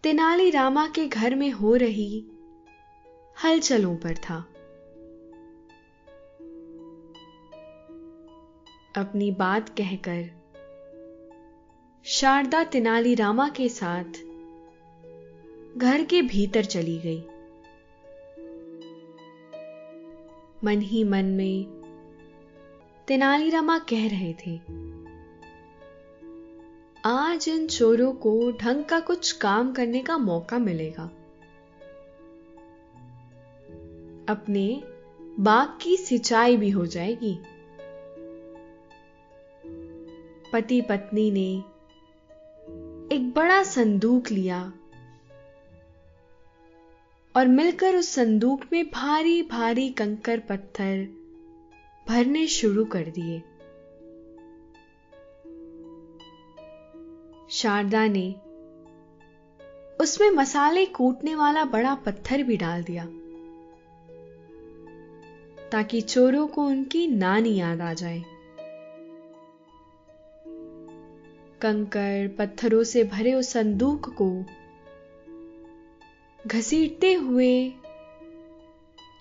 तेनाली 0.03 0.51
रामा 0.51 0.87
के 0.87 1.07
घर 1.09 1.35
में 1.35 1.51
हो 1.51 1.77
रही 1.77 2.27
हलचलों 3.45 3.97
पर 3.97 4.15
था। 4.15 4.52
अपनी 8.97 9.31
बात 9.31 9.69
कहकर। 9.69 10.31
शारदा 12.05 12.65
तेनाली 12.65 13.15
रामा 13.15 13.49
के 13.49 13.69
साथ 13.69 14.19
घर 15.77 16.05
के 16.05 16.23
भीतर 16.23 16.65
चली 16.65 16.99
गई। 16.99 17.21
मन 20.65 20.81
ही 20.81 21.05
मन 21.05 21.25
में 21.25 21.65
तेनालीरामा 23.09 23.79
कह 23.79 24.09
रहे 24.09 24.33
थे, 24.33 24.57
आज 27.05 27.49
इन 27.49 27.67
चोरों 27.67 28.13
को 28.13 28.53
ढंग 28.53 28.85
का 28.85 29.01
कुछ 29.01 29.33
काम 29.33 29.73
करने 29.73 30.01
का 30.01 30.19
मौका 30.19 30.59
मिलेगा। 30.59 31.05
अपने 34.29 34.83
बाग 35.41 35.79
की 35.83 35.97
सिंचाई 35.97 36.57
भी 36.57 36.71
हो 36.71 36.87
जाएगी। 36.87 37.39
पति 40.53 40.81
पत्नी 40.81 41.31
ने 41.31 41.51
एक 43.17 43.33
बड़ा 43.37 43.63
संदूक 43.63 44.31
लिया 44.31 44.73
और 47.37 47.49
मिलकर 47.49 47.97
उस 47.97 48.09
संदूक 48.09 48.61
में 48.73 48.91
भारी 48.91 49.43
भारी 49.43 49.89
कंकर 49.91 50.39
पत्थर 50.39 51.07
भरने 52.09 52.47
शुरू 52.47 52.85
कर 52.85 53.05
दिए। 53.05 53.39
शारदा 57.51 58.07
ने 58.07 58.35
उसमें 60.01 60.31
मसाले 60.31 60.87
कूटने 60.87 61.35
वाला 61.35 61.65
बड़ा 61.65 61.95
पत्थर 61.95 62.43
भी 62.43 62.57
डाल 62.57 62.83
दिया 62.83 63.07
ताकि 65.71 66.01
चोरों 66.01 66.47
को 66.47 66.63
उनकी 66.63 67.07
नानी 67.07 67.55
याद 67.55 67.81
आ 67.81 67.93
जाए। 67.95 68.23
कंकर 71.63 72.29
पत्थरों 72.29 72.85
से 72.85 73.05
भरे 73.05 73.35
उस 73.35 73.53
संदूक 73.53 74.09
को 74.23 74.45
घसीटते 76.47 77.15
हुए 77.15 77.73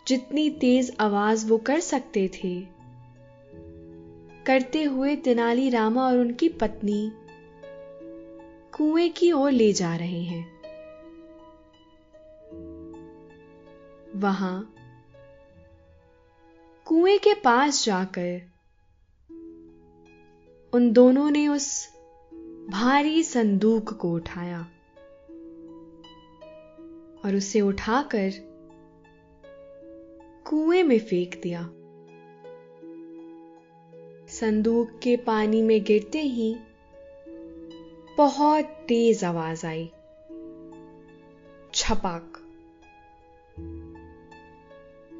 जितनी 0.08 0.49
तेज 0.49 0.97
आवाज़ 0.99 1.47
वो 1.47 1.58
कर 1.58 1.80
सकते 1.80 2.27
थे। 2.27 2.62
करते 4.45 4.84
हुए 4.84 5.15
तेनाली 5.15 5.69
रामा 5.69 6.06
और 6.06 6.17
उनकी 6.17 6.49
पत्नी 6.49 7.12
कुएँ 8.77 9.10
की 9.10 9.32
ओर 9.32 9.51
ले 9.51 9.73
जा 9.73 9.95
रहे 9.95 10.23
हैं। 10.23 10.62
वहाँ 14.15 14.73
कुएँ 16.86 17.17
के 17.17 17.34
पास 17.34 17.86
जाकर 17.86 18.41
उन 20.73 20.91
दोनों 20.91 21.30
ने 21.30 21.47
उस 21.47 21.90
भारी 22.71 23.23
संदूक 23.23 23.93
को 23.93 24.12
उठाया 24.12 24.60
और 27.25 27.36
उसे 27.36 27.62
उठाकर 27.62 28.31
कुएँ 30.45 30.84
में 30.84 30.99
फेंक 30.99 31.41
दिया। 31.43 31.63
संदूक 34.27 34.99
के 35.03 35.17
पानी 35.17 35.62
में 35.62 35.84
गिरते 35.84 36.21
ही 36.21 36.55
बहुत 38.17 38.65
तेज 38.65 39.23
आवाज़ 39.23 39.65
आई। 39.65 39.91
छपाक, 41.73 42.39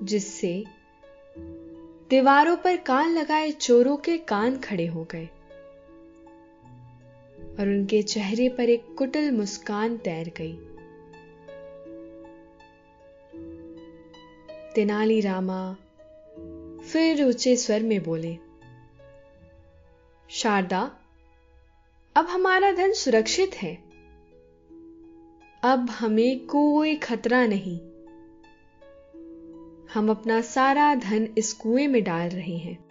जिससे 0.03 0.65
दीवारों 2.09 2.57
पर 2.57 2.77
कान 2.77 3.09
लगाए 3.09 3.51
चोरों 3.51 3.97
के 3.97 4.17
कान 4.17 4.57
खड़े 4.57 4.87
हो 4.87 5.07
गए। 5.11 5.29
और 7.59 7.69
उनके 7.69 8.01
चेहरे 8.01 8.49
पर 8.49 8.69
एक 8.69 8.95
कुटिल 8.97 9.31
मुस्कान 9.31 9.97
तैर 9.97 10.31
गई। 10.37 10.53
तेनाली 14.75 15.21
रामा 15.21 15.75
फिर 16.91 17.23
ऊँचे 17.25 17.55
स्वर 17.55 17.83
में 17.83 18.03
बोले, 18.03 18.37
शारदा, 20.29 20.91
अब 22.15 22.25
हमारा 22.25 22.71
धन 22.71 22.91
सुरक्षित 22.91 23.55
है। 23.55 23.75
अब 25.63 25.89
हमें 25.89 26.45
कोई 26.45 26.95
खतरा 26.95 27.45
नहीं। 27.47 27.79
हम 29.93 30.09
अपना 30.09 30.41
सारा 30.41 30.95
धन 30.95 31.27
इस 31.37 31.53
कुएँ 31.53 31.87
में 31.87 32.03
डाल 32.03 32.29
रहे 32.29 32.57
हैं। 32.57 32.90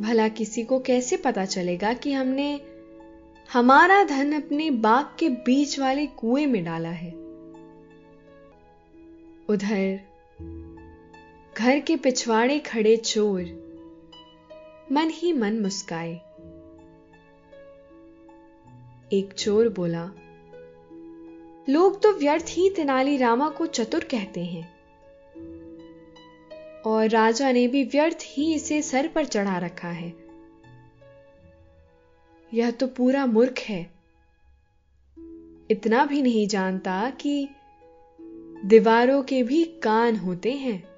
भला 0.00 0.28
किसी 0.28 0.64
को 0.64 0.80
कैसे 0.80 1.16
पता 1.16 1.44
चलेगा 1.44 1.92
कि 1.92 2.12
हमने, 2.12 2.60
हमारा 3.52 4.04
धन 4.04 4.32
अपने 4.32 4.70
बाग 4.70 5.06
के 5.18 5.28
बीच 5.28 5.78
वाले 5.78 6.06
कुएँ 6.06 6.46
में 6.46 6.64
डाला 6.64 6.88
है? 6.88 7.10
उधर, 9.48 10.00
घर 11.58 11.80
के 11.80 11.96
पिछवाड़े 11.96 12.58
खड़े 12.58 12.96
चोर, 12.96 13.42
मन 14.92 15.10
ही 15.10 15.32
मन 15.32 15.60
मुस्काए। 15.60 16.14
एक 19.12 19.32
चोर 19.38 19.68
बोला, 19.68 20.10
लोग 21.68 22.02
तो 22.02 22.12
व्यर्थ 22.12 22.46
ही 22.48 22.70
तेनाली 22.70 23.16
रामा 23.16 23.48
को 23.48 23.66
चतुर 23.66 24.04
कहते 24.04 24.44
हैं। 24.44 24.77
और 26.88 27.08
राजा 27.08 27.52
ने 27.52 27.68
भी 27.68 27.84
व्यर्थ 27.84 28.18
ही 28.22 28.54
इसे 28.54 28.82
सर 28.82 29.08
पर 29.08 29.24
चढ़ा 29.24 29.58
रखा 29.58 29.88
है। 29.88 30.12
यह 32.54 32.70
तो 32.70 32.86
पूरा 32.86 33.26
मूर्ख 33.26 33.58
है। 33.58 33.90
इतना 35.70 36.04
भी 36.04 36.22
नहीं 36.22 36.48
जानता 36.48 37.10
कि 37.10 37.48
दीवारों 38.64 39.22
के 39.22 39.42
भी 39.42 39.64
कान 39.64 40.16
होते 40.16 40.52
हैं। 40.52 40.88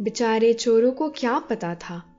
बेचारे 0.00 0.52
चोरों 0.52 0.92
को 0.92 1.08
क्या 1.08 1.38
पता 1.38 1.74
था 1.74 2.16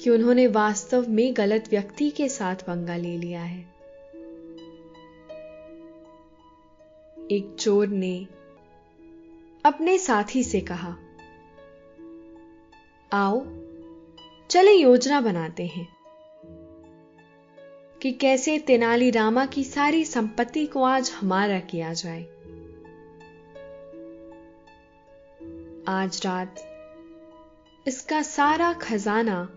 कि 0.00 0.10
उन्होंने 0.10 0.46
वास्तव 0.46 1.08
में 1.08 1.36
गलत 1.36 1.64
व्यक्ति 1.70 2.10
के 2.10 2.28
साथ 2.28 2.56
पंगा 2.56 2.96
ले 2.96 3.18
लिया 3.18 3.42
है। 3.42 3.77
एक 7.30 7.56
चोर 7.58 7.86
ने 7.86 8.26
अपने 9.64 9.98
साथी 9.98 10.44
से 10.44 10.60
कहा, 10.60 10.96
आओ, 13.12 13.46
चले 14.50 14.72
योजना 14.72 15.20
बनाते 15.20 15.66
हैं 15.66 15.88
कि 18.02 18.12
कैसे 18.12 18.58
तेनाली 18.58 19.10
रामा 19.10 19.46
की 19.46 19.64
सारी 19.64 20.04
संपत्ति 20.04 20.66
को 20.66 20.82
आज 20.82 21.10
हमारा 21.10 21.60
किया 21.60 21.92
जाए। 21.92 22.22
आज 25.88 26.22
रात 26.24 26.56
इसका 27.86 28.22
सारा 28.22 28.72
खजाना 28.72 29.48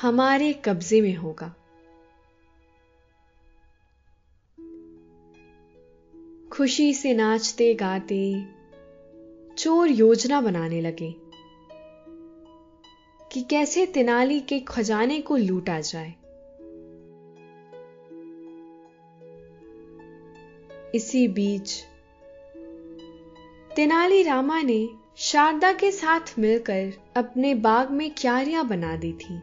हमारे 0.00 0.52
कब्जे 0.52 1.00
में 1.00 1.16
होगा। 1.16 1.54
खुशी 6.56 6.94
से 6.94 7.14
नाचते 7.14 7.74
गाते 7.74 8.46
चोर 9.58 9.88
योजना 9.88 10.40
बनाने 10.40 10.80
लगे 10.80 11.14
कि 13.32 13.42
कैसे 13.42 13.86
तेनाली 13.86 14.40
के 14.40 14.60
खजाने 14.60 15.20
को 15.20 15.36
लूटा 15.36 15.80
जाए। 15.80 16.14
इसी 20.94 21.28
बीच 21.28 21.84
तेनाली 23.76 24.22
रामा 24.22 24.62
ने 24.62 24.88
शारदा 25.16 25.72
के 25.72 25.90
साथ 25.90 26.38
मिलकर 26.38 26.92
अपने 27.16 27.54
बाग 27.54 27.90
में 27.90 28.10
क्यारियाँ 28.10 28.68
बना 28.68 28.96
दी 28.96 29.12
थी। 29.12 29.40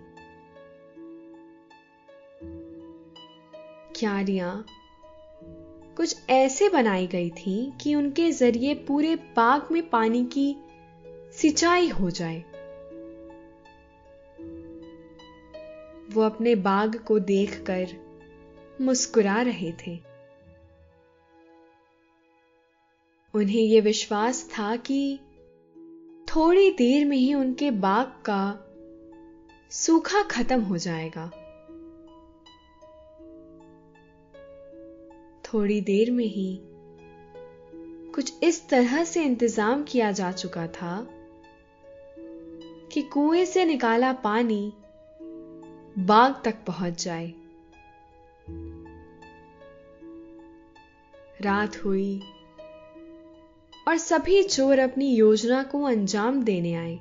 क्यारियाँ 3.99 4.65
कुछ 6.01 6.29
ऐसे 6.29 6.69
बनाई 6.69 7.07
गई 7.07 7.29
थी 7.29 7.73
कि 7.81 7.95
उनके 7.95 8.31
ज़रिए 8.31 8.73
पूरे 8.73 9.15
बाग 9.15 9.67
में 9.71 9.89
पानी 9.89 10.25
की 10.25 10.55
सिंचाई 11.33 11.87
हो 11.87 12.09
जाए। 12.09 12.39
वो 16.13 16.21
अपने 16.21 16.55
बाग 16.55 16.95
को 16.95 17.19
देखकर 17.19 17.87
मुस्कुरा 18.81 19.41
रहे 19.41 19.71
थे। 19.71 19.99
उन्हें 23.33 23.61
यह 23.61 23.81
विश्वास 23.81 24.49
था 24.49 24.75
कि 24.75 25.19
थोड़ी 26.35 26.71
देर 26.71 27.05
में 27.05 27.17
ही 27.17 27.33
उनके 27.33 27.71
बाग 27.71 28.07
का 28.07 28.69
सूखा 29.71 30.23
खत्म 30.23 30.61
हो 30.61 30.77
जाएगा। 30.77 31.40
थोड़ी 35.53 35.81
देर 35.81 36.11
में 36.11 36.25
ही 36.25 36.59
कुछ 38.15 38.33
इस 38.43 38.69
तरह 38.69 39.03
से 39.03 39.23
इंतज़ाम 39.23 39.83
किया 39.83 40.11
जा 40.11 40.31
चुका 40.31 40.67
था 40.67 41.07
कि 42.93 43.01
कुएँ 43.01 43.45
से 43.45 43.65
निकाला 43.65 44.13
पानी 44.13 44.73
बाग 45.99 46.41
तक 46.45 46.55
पहुँच 46.67 47.03
जाए। 47.03 47.33
रात 51.41 51.85
हुई 51.85 52.21
और 53.87 53.97
सभी 53.97 54.43
चोर 54.43 54.79
अपनी 54.79 55.15
योजना 55.15 55.63
को 55.63 55.83
अंजाम 55.83 56.43
देने 56.43 56.73
आए। 56.73 56.99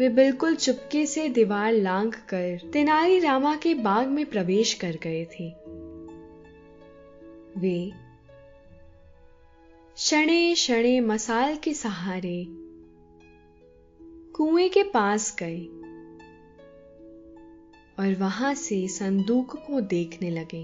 वे 0.00 0.08
बिल्कुल 0.08 0.54
चुपके 0.54 1.06
से 1.06 1.28
दीवार 1.28 1.72
लांग 1.72 2.12
कर 2.12 2.70
तेनाली 2.72 3.18
रामा 3.18 3.56
के 3.56 3.74
बाग 3.74 4.08
में 4.08 4.26
प्रवेश 4.26 4.74
कर 4.74 4.96
गए 5.02 5.24
थे। 5.24 5.48
वे 7.60 7.92
क्षणे 9.94 10.54
शणे 10.54 11.00
मसाल 11.00 11.56
के 11.56 11.74
सहारे 11.74 12.46
कुएँ 14.32 14.68
के 14.68 14.82
पास 14.82 15.36
गए 15.42 15.60
और 17.98 18.14
वहाँ 18.14 18.54
से 18.54 18.88
संदूक 18.88 19.56
को 19.56 19.80
देखने 19.80 20.30
लगे। 20.30 20.62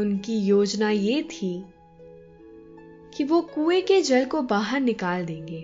उनकी 0.00 0.38
योजना 0.38 0.90
ये 0.90 1.22
थी 1.22 1.71
कि 3.16 3.24
वो 3.24 3.40
कुएँ 3.42 3.80
के 3.82 4.00
जल 4.02 4.24
को 4.24 4.42
बाहर 4.42 4.80
निकाल 4.80 5.24
देंगे, 5.26 5.60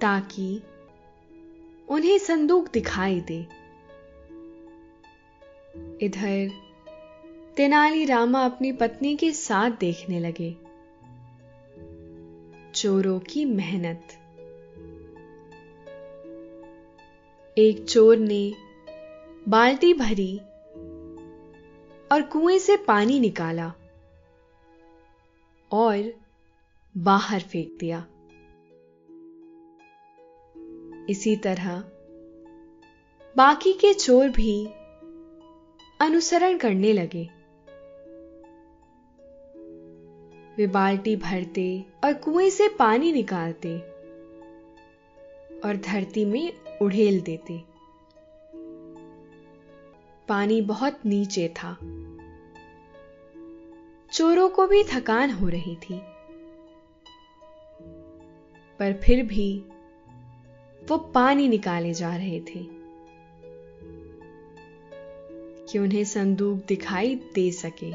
ताकि 0.00 0.62
उन्हें 1.88 2.18
संदूक 2.18 2.68
दिखाई 2.72 3.20
दे। 3.20 3.46
इधर, 6.02 6.50
तेनाली 7.56 8.04
रामा 8.04 8.44
अपनी 8.44 8.72
पत्नी 8.72 9.16
के 9.16 9.32
साथ 9.32 9.70
देखने 9.70 10.20
लगे। 10.20 10.56
चोरों 12.74 13.18
की 13.20 13.44
मेहनत। 13.44 14.02
एक 17.58 17.84
चोर 17.84 18.16
ने 18.16 18.54
बाल्टी 19.48 19.94
भरी 19.94 20.38
और 22.12 22.22
कुएँ 22.22 22.58
से 22.58 22.76
पानी 22.76 23.20
निकाला। 23.20 23.72
और 25.72 26.14
बाहर 26.96 27.40
फेंक 27.40 27.76
दिया। 27.80 28.06
इसी 31.10 31.36
तरह 31.36 31.84
बाकी 33.36 33.72
के 33.72 33.94
चोर 33.94 34.28
भी 34.28 34.66
अनुसरण 36.00 36.58
करने 36.58 36.92
लगे। 36.92 37.30
वे 40.56 40.66
बाल्टी 40.66 41.16
भरते 41.16 41.84
और 42.04 42.14
कुएँ 42.14 42.50
से 42.50 42.68
पानी 42.68 43.12
निकालते 43.12 43.78
और 45.60 45.76
धरती 45.76 46.24
में 46.24 46.52
उड़ेल 46.82 47.20
देते। 47.20 47.62
पानी 50.28 50.60
बहुत 50.60 51.06
नीचे 51.06 51.48
था। 51.48 51.76
चोरों 54.14 54.48
को 54.48 54.66
भी 54.66 54.84
थकान 54.84 55.30
हो 55.30 55.48
रही 55.48 55.76
थी। 55.76 56.00
पर 58.78 58.92
फिर 58.92 59.26
भी 59.26 59.64
वो 60.90 60.98
पानी 60.98 61.48
निकाले 61.48 61.94
जा 61.94 62.16
रहे 62.16 62.40
थे 62.40 62.66
कि 65.66 65.78
उन्हें 65.78 66.04
संदूक 66.04 66.64
दिखाई 66.68 67.14
दे 67.14 67.52
सके। 67.52 67.90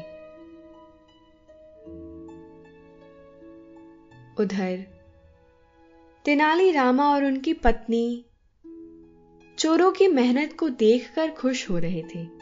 उधर 4.42 4.86
तेनाली 6.24 6.70
रामा 6.70 7.10
और 7.10 7.24
उनकी 7.24 7.52
पत्नी 7.52 8.24
चोरों 9.58 9.92
की 9.92 10.08
मेहनत 10.08 10.56
को 10.58 10.68
देखकर 10.68 11.30
खुश 11.30 11.70
हो 11.70 11.78
रहे 11.78 12.02
थे। 12.02 12.39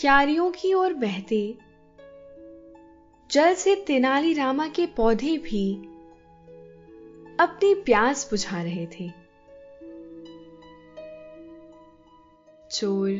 क्यारियों 0.00 0.50
की 0.50 0.74
ओर 0.74 0.92
बहते। 0.92 1.58
जल 3.30 3.54
से 3.54 3.74
तेनाली 3.76 4.32
रामा 4.34 4.68
के 4.68 4.86
पौधे 4.86 5.38
भी 5.38 5.74
अपनी 7.40 7.74
प्यास 7.74 8.30
बुझा 8.30 8.62
रहे 8.62 8.86
थे। 8.86 9.10
चोर। 12.70 13.10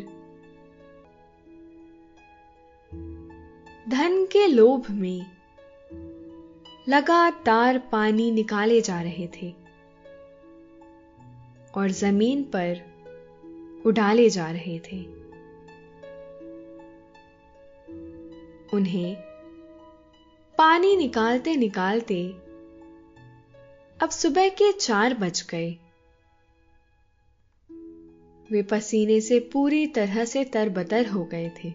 धन 3.88 4.26
के 4.32 4.46
लोभ 4.46 4.90
में 4.90 5.26
लगातार 6.88 7.78
पानी 7.78 8.30
निकाले 8.30 8.80
जा 8.80 9.00
रहे 9.00 9.26
थे 9.26 9.54
और 11.74 11.90
ज़मीन 11.90 12.42
पर 12.42 12.82
उडाले 13.86 14.30
जा 14.30 14.50
रहे 14.50 14.78
थे। 14.78 15.19
उन्हें 18.74 19.16
पानी 20.58 20.96
निकालते 20.96 21.56
निकालते 21.56 22.32
अब 24.02 24.10
सुबह 24.10 24.48
के 24.48 24.72
चार 24.72 25.14
बज 25.14 25.46
गए। 25.50 25.70
वे 28.52 28.62
पसीने 28.62 29.20
से 29.20 29.40
पूरी 29.40 29.86
तरह 29.86 30.24
से 30.24 30.44
तरबतर 30.44 31.06
हो 31.06 31.24
गए 31.24 31.48
थे। 31.48 31.70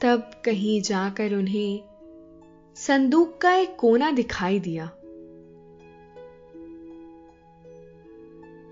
तब 0.00 0.42
कहीं 0.44 0.82
जाकर 0.82 1.34
उन्हें 1.34 1.80
संदूक 2.76 3.38
का 3.38 3.54
एक 3.54 3.76
कोना 3.76 4.10
दिखाई 4.10 4.60
दिया। 4.60 4.86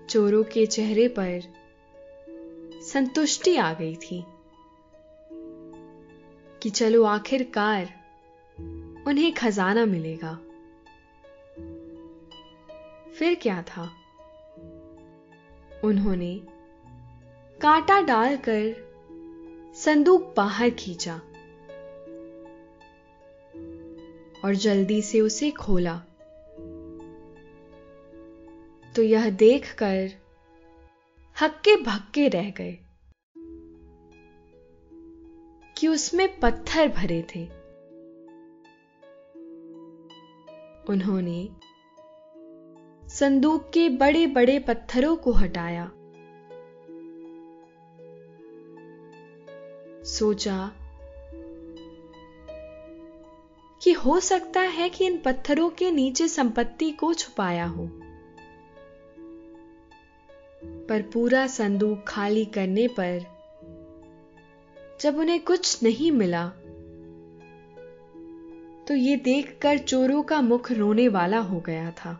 चोरों 0.09 0.43
के 0.43 0.65
चेहरे 0.65 1.07
पर 1.07 1.41
संतुष्टि 2.83 3.55
आ 3.55 3.73
गई 3.73 3.95
थी। 3.95 4.23
कि 6.61 6.69
चलो 6.69 7.03
आखिरकार 7.03 7.85
उन्हें 9.07 9.33
खजाना 9.33 9.85
मिलेगा। 9.85 10.35
फिर 13.13 13.35
क्या 13.35 13.61
था? 13.61 13.91
उन्होंने 15.83 16.41
कांटा 17.61 18.01
डालकर 18.01 18.91
संदूक 19.75 20.33
बाहर 20.37 20.69
खींचा 20.69 21.15
और 24.45 24.55
जल्दी 24.55 25.01
से 25.01 25.21
उसे 25.21 25.51
खोला। 25.51 25.97
तो 28.95 29.01
यह 29.01 29.29
देखकर 29.29 30.09
हक्के 31.41 31.75
भक्के 31.75 32.27
रह 32.27 32.49
गए। 32.49 32.77
कि 35.81 35.87
उसमें 35.87 36.39
पत्थर 36.39 36.87
भरे 36.87 37.21
थे। 37.21 37.45
उन्होंने 40.89 41.49
संदूक 43.07 43.71
के 43.73 43.89
बड़े 43.89 44.27
बड़े 44.27 44.59
पत्थरों 44.59 45.15
को 45.15 45.31
हटाया। 45.31 45.91
सोचा 50.03 50.71
कि 53.83 53.91
हो 53.91 54.19
सकता 54.19 54.61
है 54.61 54.89
कि 54.89 55.05
इन 55.05 55.17
पत्थरों 55.17 55.69
के 55.69 55.91
नीचे 55.91 56.27
संपत्ति 56.27 56.91
को 56.91 57.13
छुपाया 57.13 57.65
हो। 57.65 57.89
पर 60.63 61.01
पूरा 61.01 61.47
संदूक 61.47 62.05
खाली 62.07 62.45
करने 62.45 62.87
पर 62.87 63.40
जब 65.01 65.17
उन्हें 65.17 65.39
कुछ 65.43 65.83
नहीं 65.83 66.11
मिला 66.11 66.47
तो 68.87 68.95
ये 68.95 69.15
देखकर 69.15 69.77
चोरों 69.77 70.23
का 70.23 70.41
मुख 70.41 70.71
रोने 70.71 71.07
वाला 71.07 71.39
हो 71.39 71.59
गया 71.59 71.91
था। 71.91 72.11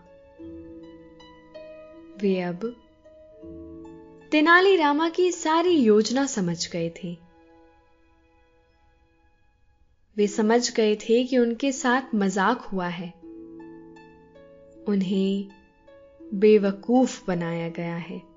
वे 2.22 2.42
अब 2.42 2.76
तेनाली 4.32 4.76
रामा 4.76 5.10
की 5.10 5.32
सारी 5.32 5.70
योजना 5.70 6.26
समझ 6.26 6.72
गए 6.72 6.90
थे। 7.04 7.18
वे 10.18 10.28
समझ 10.28 10.76
गए 10.76 10.96
थे 10.96 11.24
कि 11.24 11.38
उनके 11.38 11.72
साथ 11.72 12.16
मज़ाक 12.16 12.62
हुआ 12.62 12.88
है। 12.88 13.14
उन्हें 14.88 15.48
बेवकूफ़ 16.34 17.28
बनाया 17.28 17.70
गया 17.70 17.96
है। 17.96 18.31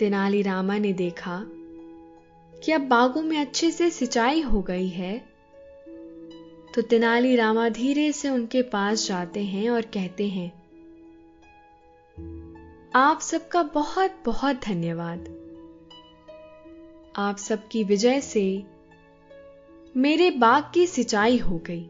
तेनाली 0.00 0.42
रामा 0.42 0.78
ने 0.78 0.92
देखा 0.92 1.42
कि 2.54 2.72
अब 2.72 2.80
बागों 2.80 3.22
में 3.22 3.38
अच्छे 3.38 3.70
से 3.70 3.90
सिंचाई 3.90 4.40
हो 4.40 4.62
गई 4.62 4.88
है। 4.88 5.18
तो 6.74 6.82
तेनाली 6.82 7.36
रामा 7.36 7.68
धीरे 7.68 8.12
से 8.12 8.28
उनके 8.28 8.62
पास 8.62 9.06
जाते 9.08 9.44
हैं 9.44 9.70
और 9.70 9.82
कहते 9.82 10.28
हैं, 10.28 10.48
आप 12.94 13.20
सबका 13.20 13.62
बहुत 13.62 14.14
बहुत 14.24 14.64
धन्यवाद। 14.64 15.28
आप 17.16 17.36
सबकी 17.36 17.84
विजय 17.84 18.20
से 18.20 18.64
मेरे 19.96 20.30
बाग 20.30 20.70
की 20.74 20.86
सिंचाई 20.86 21.38
हो 21.38 21.58
गई। 21.58 21.84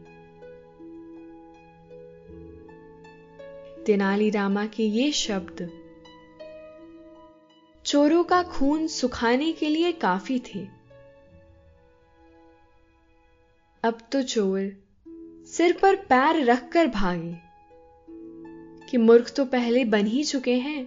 तेनालीरामा 3.85 4.65
के 4.65 4.83
ये 4.83 5.11
शब्द 5.11 5.80
चोरों 7.85 8.23
का 8.23 8.43
खून 8.43 8.87
सुखाने 8.87 9.51
के 9.51 9.69
लिए 9.69 9.91
काफ़ी 9.91 10.39
थे। 10.39 10.67
अब 13.83 13.97
तो 14.11 14.21
चोर 14.21 14.83
सिर 15.45 15.79
पर 15.81 15.95
पैर 15.95 16.45
रखकर 16.45 16.87
भागे 16.87 17.37
कि 18.87 18.97
मूर्ख 18.97 19.33
तो 19.35 19.45
पहले 19.45 19.85
बन 19.85 20.05
ही 20.05 20.23
चुके 20.23 20.55
हैं। 20.55 20.85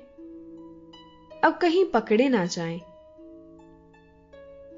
अब 1.44 1.58
कहीं 1.62 1.84
पकड़े 1.84 2.28
ना 2.28 2.46
जाएँ। 2.46 2.80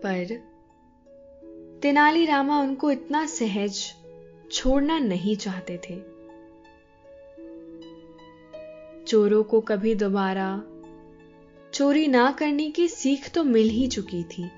पर 0.02 0.42
तेनालीरामा 1.82 2.60
उनको 2.60 2.90
इतना 2.90 3.26
सहज 3.26 3.94
छोड़ना 4.52 4.98
नहीं 4.98 5.36
चाहते 5.36 5.80
थे। 5.90 6.02
चोरों 9.04 9.44
को 9.44 9.60
कभी 9.60 9.94
दोबारा 9.94 10.62
चोरी 11.76 12.08
ना 12.08 12.32
करने 12.32 12.70
की 12.70 12.88
सीख 12.88 13.30
तो 13.30 13.44
मिल 13.44 13.68
ही 13.68 13.86
चुकी 13.86 14.24
थी। 14.24 14.50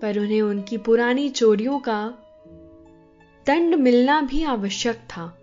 पर 0.00 0.18
उन्हें 0.18 0.42
उनकी 0.42 0.78
पुरानी 0.78 1.28
चोरियों 1.28 1.78
का 1.78 2.14
दंड 3.46 3.74
मिलना 3.74 4.20
भी 4.20 4.44
आवश्यक 4.44 4.96
था। 4.96 5.38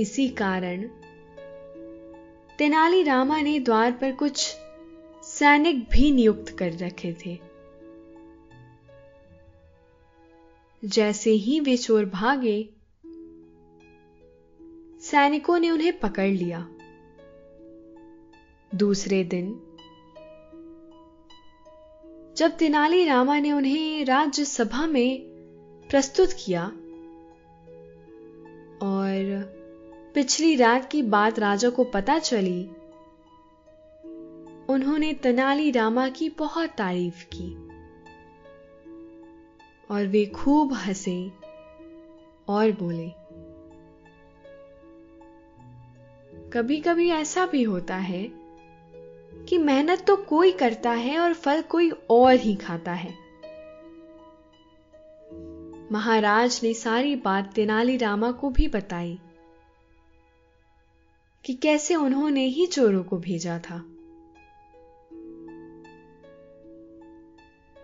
इसी 0.00 0.28
कारण 0.28 0.82
तेनालीरामा 2.58 3.40
ने 3.40 3.60
द्वार 3.60 3.92
पर 3.92 4.12
कुछ 4.12 4.56
सैनिक 5.22 5.88
भी 5.90 6.10
नियुक्त 6.10 6.56
कर 6.58 6.72
रखे 6.72 7.16
थे। 7.26 7.38
जैसे 10.84 11.30
ही 11.30 11.60
वे 11.60 11.76
चोर 11.76 12.04
भागे 12.04 12.73
सैनिकों 15.04 15.58
ने 15.58 15.70
उन्हें 15.70 16.00
पकड़ 16.00 16.28
लिया। 16.28 16.68
दूसरे 18.74 19.24
दिन, 19.24 19.60
जब 22.36 22.56
तेनाली 22.58 23.04
रामा 23.04 23.38
ने 23.38 23.52
उन्हें 23.52 24.04
राज्यसभा 24.04 24.86
में 24.86 25.20
प्रस्तुत 25.90 26.28
किया 26.32 26.64
और 28.82 29.42
पिछली 30.14 30.56
रात 30.56 30.90
की 30.90 31.02
बात 31.02 31.38
राजा 31.38 31.70
को 31.70 31.84
पता 31.84 32.18
चली, 32.18 32.64
उन्होंने 34.68 35.14
तेनाली 35.14 35.70
रामा 35.70 36.08
की 36.08 36.28
बहुत 36.28 36.70
तारीफ़ 36.70 37.24
की 37.34 37.54
और 39.90 40.06
वे 40.06 40.26
खूब 40.26 40.72
हंसे 40.72 41.32
और 42.48 42.72
बोले 42.72 43.23
कभी 46.54 46.80
कभी 46.80 47.10
ऐसा 47.10 47.46
भी 47.46 47.62
होता 47.62 47.96
है 47.96 48.32
कि 49.48 49.58
मेहनत 49.58 50.04
तो 50.06 50.16
कोई 50.16 50.52
करता 50.52 50.90
है 50.90 51.18
और 51.18 51.32
फल 51.34 51.62
कोई 51.62 51.90
और 51.90 52.34
ही 52.34 52.54
खाता 52.54 52.92
है। 52.92 53.14
महाराज 55.92 56.60
ने 56.62 56.74
सारी 56.74 57.16
बात 57.16 57.52
तेनालीरामा 57.54 58.32
को 58.32 58.50
भी 58.50 58.68
बताई 58.68 59.18
कि 61.44 61.54
कैसे 61.54 61.94
उन्होंने 61.94 62.44
ही 62.46 62.66
चोरों 62.66 63.04
को 63.04 63.18
भेजा 63.18 63.58
था। 63.58 63.84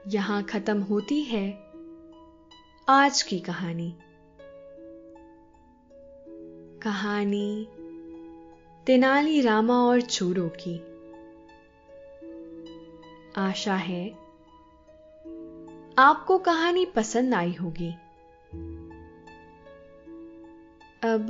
यहाँ 0.09 0.43
खत्म 0.43 0.81
होती 0.81 1.23
है 1.23 1.73
आज 2.89 3.23
की 3.23 3.39
कहानी। 3.39 3.95
कहानी 6.83 7.69
तेनाली 8.91 9.41
रामा 9.41 9.75
और 9.75 10.01
चोरों 10.01 10.49
की। 10.49 10.79
आशा 13.37 13.75
है, 13.75 14.11
आपको 15.99 16.39
कहानी 16.39 16.87
पसंद 16.87 17.35
आई 17.35 17.53
होगी। 17.53 17.93
अब 21.03 21.27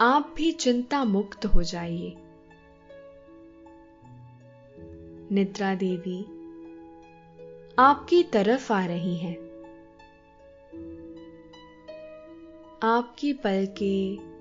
आप 0.00 0.34
भी 0.36 0.52
चिंता 0.52 1.04
मुक्त 1.04 1.46
हो 1.46 1.62
जाइए। 1.62 2.16
निद्रा 5.30 5.74
देवी, 5.74 6.22
आपकी 7.78 8.22
तरफ़ 8.22 8.72
आ 8.72 8.86
रही 8.86 9.16
हैं। 9.16 9.36
आपकी 12.82 13.32
पलकें 13.32 14.33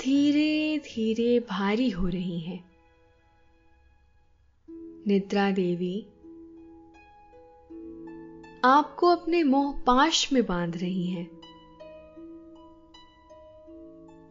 धीरे 0.00 0.78
धीरे 0.78 1.40
भारी 1.40 1.90
हो 1.90 2.08
रही 2.08 2.40
हैं। 2.40 2.70
निद्रा 5.06 5.50
देवी, 5.50 6.06
आपको 8.64 9.06
अपने 9.06 9.42
मोह 9.42 9.80
पाश 9.80 10.32
में 10.32 10.46
बाँध 10.46 10.76
रही 10.76 11.06
हैं। 11.06 11.30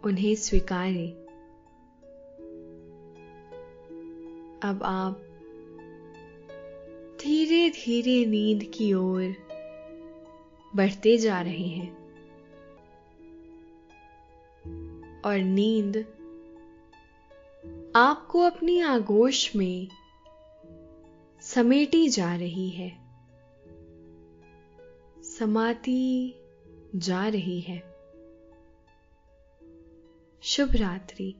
उन्हें 0.03 0.35
स्वीकारें। 0.35 1.11
अब 4.63 4.83
आप 4.83 5.23
धीरे 7.21 7.69
धीरे 7.69 8.25
नींद 8.25 8.63
की 8.63 8.93
ओर 8.93 9.35
बढ़ते 10.75 11.17
जा 11.17 11.41
रहे 11.41 11.67
हैं। 11.67 11.96
और 15.25 15.37
नींद। 15.37 15.97
आपको 17.95 18.39
अपनी 18.39 18.79
आगोश 18.79 19.55
में 19.55 19.87
समेटी 21.41 22.09
जा 22.09 22.35
रही 22.35 22.69
है। 22.69 22.97
समाती 25.23 26.35
जा 26.95 27.27
रही 27.27 27.61
है। 27.61 27.79
शुभ 30.41 30.75
रात्रि। 30.75 31.35